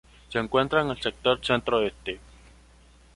[0.29, 2.19] Se encuentra en el sector centro-este.